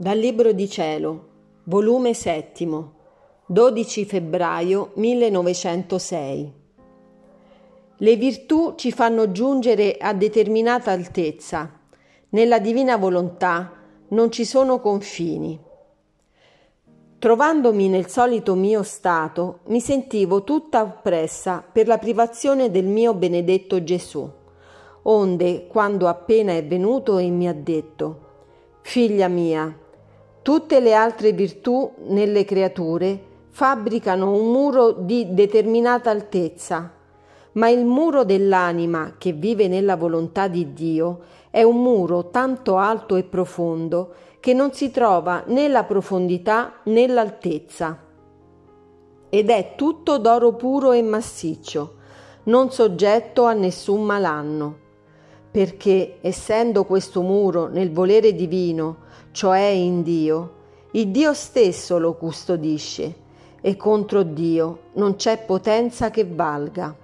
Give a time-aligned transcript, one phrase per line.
[0.00, 1.28] Dal Libro di Cielo,
[1.64, 2.92] volume settimo,
[3.44, 6.52] 12 febbraio 1906.
[7.98, 11.80] Le virtù ci fanno giungere a determinata altezza.
[12.30, 13.74] Nella divina volontà
[14.08, 15.60] non ci sono confini.
[17.18, 23.84] Trovandomi nel solito mio stato, mi sentivo tutta oppressa per la privazione del mio benedetto
[23.84, 24.26] Gesù.
[25.02, 28.28] Onde, quando appena è venuto e mi ha detto,
[28.80, 29.88] Figlia mia,
[30.42, 36.90] Tutte le altre virtù nelle creature fabbricano un muro di determinata altezza,
[37.52, 43.16] ma il muro dell'anima che vive nella volontà di Dio è un muro tanto alto
[43.16, 47.98] e profondo che non si trova né la profondità né l'altezza.
[49.28, 51.96] Ed è tutto d'oro puro e massiccio,
[52.44, 54.79] non soggetto a nessun malanno,
[55.50, 60.58] perché essendo questo muro nel volere divino, cioè in Dio,
[60.92, 63.14] il Dio stesso lo custodisce
[63.60, 66.96] e contro Dio non c'è potenza che valga.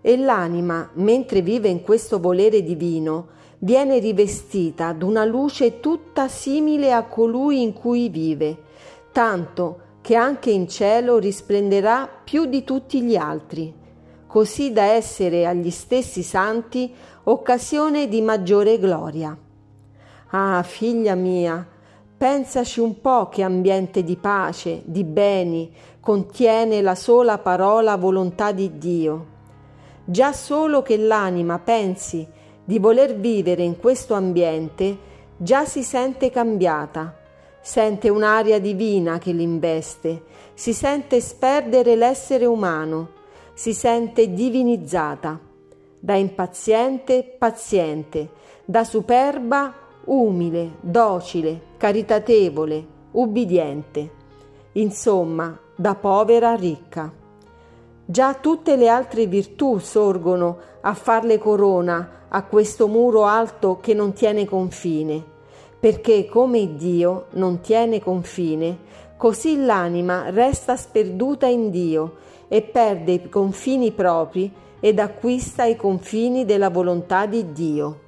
[0.00, 7.04] E l'anima, mentre vive in questo volere divino, viene rivestita d'una luce tutta simile a
[7.04, 8.56] colui in cui vive,
[9.12, 13.74] tanto che anche in cielo risplenderà più di tutti gli altri,
[14.28, 19.36] così da essere agli stessi santi occasione di maggiore gloria.
[20.30, 21.66] Ah, figlia mia,
[22.16, 28.76] pensaci un po' che ambiente di pace, di beni contiene la sola parola volontà di
[28.76, 29.36] Dio.
[30.04, 32.26] Già solo che l'anima pensi
[32.64, 34.96] di voler vivere in questo ambiente,
[35.38, 37.16] già si sente cambiata,
[37.62, 43.16] sente un'aria divina che l'investe, si sente sperdere l'essere umano,
[43.58, 45.36] si sente divinizzata,
[45.98, 48.30] da impaziente paziente,
[48.64, 54.10] da superba umile, docile, caritatevole, ubbidiente,
[54.74, 57.12] insomma, da povera ricca.
[58.04, 64.12] Già tutte le altre virtù sorgono a farle corona a questo muro alto che non
[64.12, 65.20] tiene confine,
[65.80, 68.78] perché come Dio non tiene confine,
[69.16, 74.50] così l'anima resta sperduta in Dio e perde i confini propri
[74.80, 78.06] ed acquista i confini della volontà di Dio.